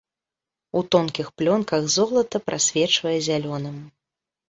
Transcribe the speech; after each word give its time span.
У 0.79 0.83
тонкіх 0.95 1.27
плёнках 1.43 1.81
золата 1.99 2.43
прасвечвае 2.49 3.17
зялёным. 3.33 3.77